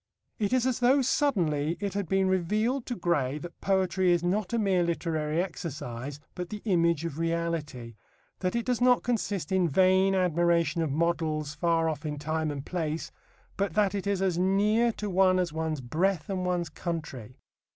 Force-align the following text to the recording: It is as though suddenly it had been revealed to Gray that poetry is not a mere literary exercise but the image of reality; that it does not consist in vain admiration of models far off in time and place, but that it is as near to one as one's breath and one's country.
It 0.39 0.51
is 0.51 0.65
as 0.65 0.79
though 0.79 1.03
suddenly 1.03 1.77
it 1.79 1.93
had 1.93 2.09
been 2.09 2.27
revealed 2.27 2.87
to 2.87 2.95
Gray 2.95 3.37
that 3.37 3.61
poetry 3.61 4.11
is 4.11 4.23
not 4.23 4.51
a 4.51 4.57
mere 4.57 4.81
literary 4.81 5.43
exercise 5.43 6.19
but 6.33 6.49
the 6.49 6.63
image 6.65 7.05
of 7.05 7.19
reality; 7.19 7.93
that 8.39 8.55
it 8.55 8.65
does 8.65 8.81
not 8.81 9.03
consist 9.03 9.51
in 9.51 9.69
vain 9.69 10.15
admiration 10.15 10.81
of 10.81 10.89
models 10.91 11.53
far 11.53 11.87
off 11.87 12.03
in 12.03 12.17
time 12.17 12.49
and 12.49 12.65
place, 12.65 13.11
but 13.57 13.75
that 13.75 13.93
it 13.93 14.07
is 14.07 14.23
as 14.23 14.39
near 14.39 14.91
to 14.93 15.07
one 15.07 15.37
as 15.37 15.53
one's 15.53 15.81
breath 15.81 16.31
and 16.31 16.47
one's 16.47 16.69
country. 16.69 17.37